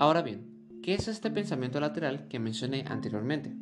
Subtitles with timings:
[0.00, 0.46] Ahora bien,
[0.82, 3.54] ¿qué es este pensamiento lateral que mencioné anteriormente?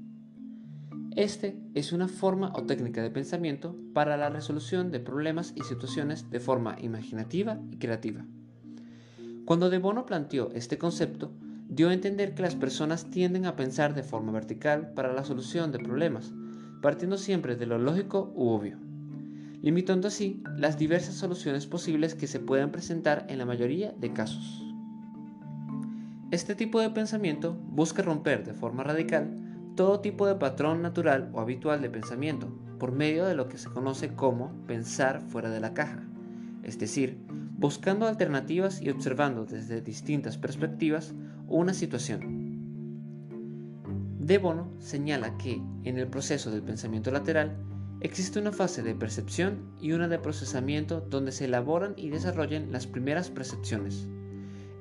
[1.16, 6.30] Este es una forma o técnica de pensamiento para la resolución de problemas y situaciones
[6.30, 8.24] de forma imaginativa y creativa.
[9.46, 11.32] Cuando De Bono planteó este concepto,
[11.68, 15.72] dio a entender que las personas tienden a pensar de forma vertical para la solución
[15.72, 16.32] de problemas,
[16.80, 18.78] partiendo siempre de lo lógico u obvio,
[19.60, 24.64] limitando así las diversas soluciones posibles que se puedan presentar en la mayoría de casos.
[26.30, 29.34] Este tipo de pensamiento busca romper de forma radical
[29.74, 33.70] todo tipo de patrón natural o habitual de pensamiento por medio de lo que se
[33.70, 36.02] conoce como pensar fuera de la caja,
[36.62, 37.18] es decir,
[37.56, 41.14] buscando alternativas y observando desde distintas perspectivas
[41.46, 42.48] una situación.
[44.18, 47.56] De Bono señala que en el proceso del pensamiento lateral
[48.00, 52.86] existe una fase de percepción y una de procesamiento donde se elaboran y desarrollan las
[52.86, 54.08] primeras percepciones.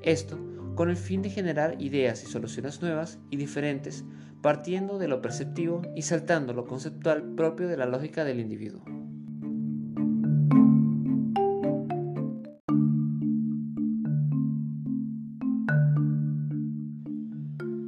[0.01, 0.39] Esto
[0.75, 4.05] con el fin de generar ideas y soluciones nuevas y diferentes,
[4.41, 8.83] partiendo de lo perceptivo y saltando lo conceptual propio de la lógica del individuo.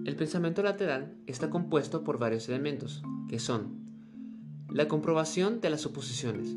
[0.05, 3.78] El pensamiento lateral está compuesto por varios elementos, que son
[4.71, 6.55] la comprobación de las suposiciones,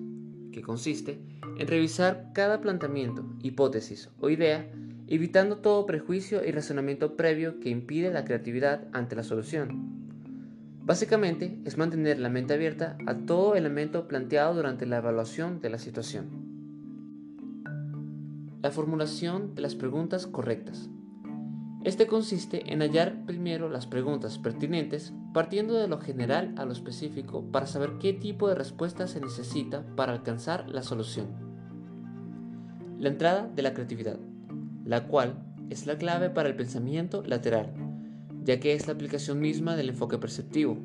[0.52, 1.20] que consiste
[1.58, 4.70] en revisar cada planteamiento, hipótesis o idea
[5.08, 10.00] evitando todo prejuicio y razonamiento previo que impide la creatividad ante la solución.
[10.84, 15.78] Básicamente es mantener la mente abierta a todo elemento planteado durante la evaluación de la
[15.78, 16.30] situación.
[18.62, 20.88] La formulación de las preguntas correctas.
[21.84, 27.44] Este consiste en hallar primero las preguntas pertinentes partiendo de lo general a lo específico
[27.50, 31.26] para saber qué tipo de respuesta se necesita para alcanzar la solución.
[32.98, 34.18] La entrada de la creatividad
[34.84, 37.72] la cual es la clave para el pensamiento lateral,
[38.44, 40.78] ya que es la aplicación misma del enfoque perceptivo.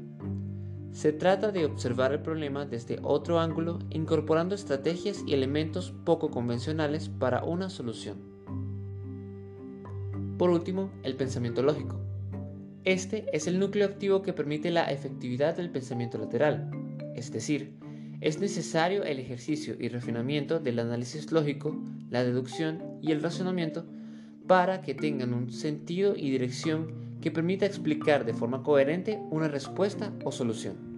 [0.92, 7.10] Se trata de observar el problema desde otro ángulo, incorporando estrategias y elementos poco convencionales
[7.10, 8.37] para una solución.
[10.38, 12.00] Por último, el pensamiento lógico.
[12.84, 16.70] Este es el núcleo activo que permite la efectividad del pensamiento lateral,
[17.16, 17.74] es decir,
[18.22, 21.76] es necesario el ejercicio y refinamiento del análisis lógico,
[22.10, 23.86] la deducción y el razonamiento
[24.48, 30.14] para que tengan un sentido y dirección que permita explicar de forma coherente una respuesta
[30.24, 30.97] o solución.